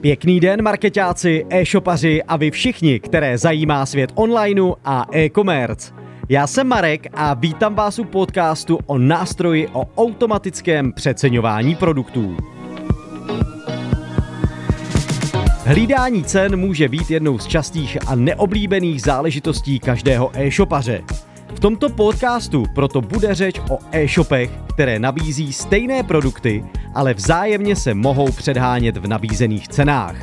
[0.00, 5.92] Pěkný den, marketáci, e-shopaři a vy všichni, které zajímá svět onlineu a e-commerce.
[6.28, 12.36] Já jsem Marek a vítám vás u podcastu o nástroji o automatickém přeceňování produktů.
[15.64, 21.02] Hlídání cen může být jednou z častých a neoblíbených záležitostí každého e-shopaře.
[21.54, 26.64] V tomto podcastu proto bude řeč o e-shopech, které nabízí stejné produkty,
[26.94, 30.16] ale vzájemně se mohou předhánět v nabízených cenách.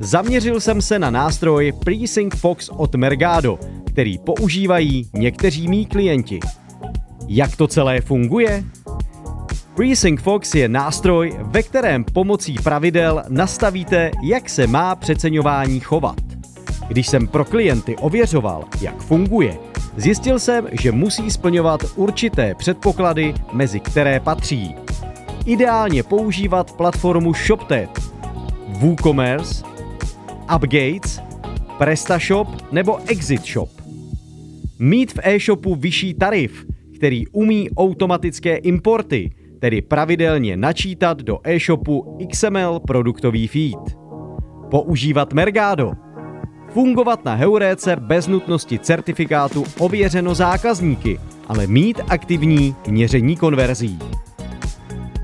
[0.00, 6.40] Zaměřil jsem se na nástroj Presync Fox od Mergado, který používají někteří mý klienti.
[7.28, 8.64] Jak to celé funguje?
[9.74, 16.20] Presync Fox je nástroj, ve kterém pomocí pravidel nastavíte, jak se má přeceňování chovat.
[16.88, 19.58] Když jsem pro klienty ověřoval, jak funguje,
[19.96, 24.74] zjistil jsem, že musí splňovat určité předpoklady, mezi které patří.
[25.46, 28.00] Ideálně používat platformu ShopTet,
[28.68, 29.64] WooCommerce,
[30.56, 31.20] Upgates,
[31.78, 33.70] PrestaShop nebo ExitShop.
[34.78, 36.66] Mít v e-shopu vyšší tarif,
[36.96, 43.96] který umí automatické importy, tedy pravidelně načítat do e-shopu XML produktový feed.
[44.70, 45.92] Používat Mergado.
[46.68, 53.98] Fungovat na Heuréce bez nutnosti certifikátu ověřeno zákazníky, ale mít aktivní měření konverzí.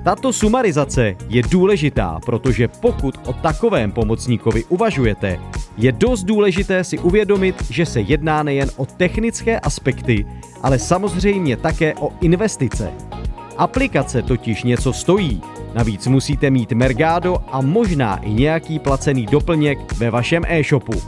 [0.05, 5.41] Tato sumarizace je důležitá, protože pokud o takovém pomocníkovi uvažujete,
[5.77, 10.27] je dost důležité si uvědomit, že se jedná nejen o technické aspekty,
[10.63, 12.93] ale samozřejmě také o investice.
[13.57, 15.43] Aplikace totiž něco stojí,
[15.75, 21.03] navíc musíte mít Mergado a možná i nějaký placený doplněk ve vašem e-shopu.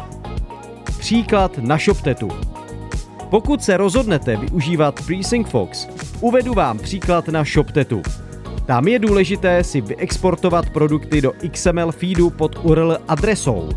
[0.99, 2.29] Příklad na ShopTetu.
[3.31, 5.89] Pokud se rozhodnete využívat Presync Fox,
[6.21, 8.03] uvedu vám příklad na ShopTetu.
[8.71, 13.69] Tam je důležité si vyexportovat produkty do XML feedu pod URL adresou.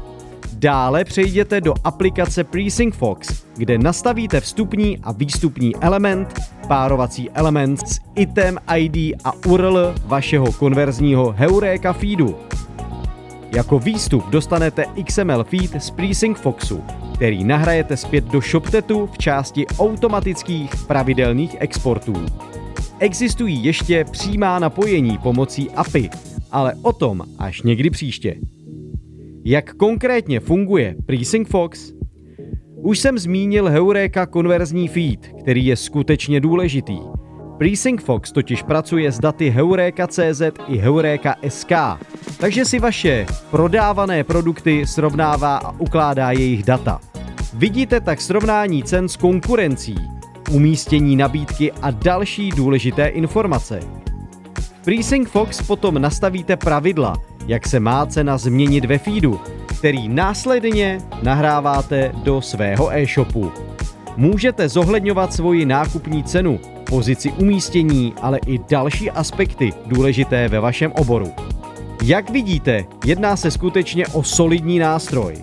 [0.54, 8.00] Dále přejděte do aplikace Presync Fox, kde nastavíte vstupní a výstupní element, párovací element s
[8.16, 12.36] item ID a URL vašeho konverzního Heureka feedu.
[13.56, 16.84] Jako výstup dostanete XML feed z Presync Foxu,
[17.16, 22.14] který nahrajete zpět do ShopTetu v části automatických pravidelných exportů.
[23.04, 26.10] Existují ještě přímá napojení pomocí API,
[26.52, 28.36] ale o tom až někdy příště.
[29.46, 31.94] Jak konkrétně funguje Presync Fox?
[32.76, 36.98] Už jsem zmínil Heureka konverzní feed, který je skutečně důležitý.
[37.58, 41.72] Presync Fox totiž pracuje s daty Heureka.cz i Heureka.sk,
[42.40, 47.02] takže si vaše prodávané produkty srovnává a ukládá jejich data.
[47.54, 49.96] Vidíte tak srovnání cen s konkurencí,
[50.52, 53.80] umístění nabídky a další důležité informace.
[54.60, 57.14] V Presync Fox potom nastavíte pravidla,
[57.48, 59.40] jak se má cena změnit ve feedu,
[59.80, 63.52] který následně nahráváte do svého e-shopu.
[64.18, 71.32] Můžete zohledňovat svoji nákupní cenu, pozici umístění, ale i další aspekty důležité ve vašem oboru.
[72.04, 75.34] Jak vidíte, jedná se skutečně o solidní nástroj.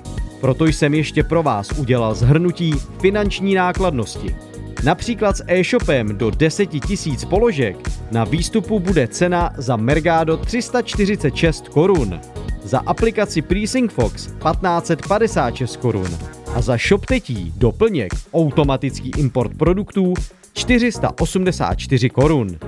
[0.41, 4.37] Proto jsem ještě pro vás udělal zhrnutí finanční nákladnosti.
[4.85, 6.69] Například s e-shopem do 10
[7.07, 7.77] 000 položek
[8.11, 12.21] na výstupu bude cena za Mergado 346 korun,
[12.63, 16.19] za aplikaci Presync Fox 1556 korun
[16.55, 20.15] a za ShopTetí doplněk automatický import produktů
[20.53, 22.59] 484 korun.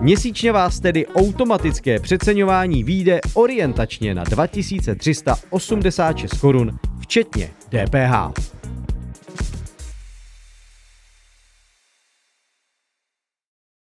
[0.00, 8.51] Měsíčně vás tedy automatické přeceňování výjde orientačně na 2386 korun, včetně DPH.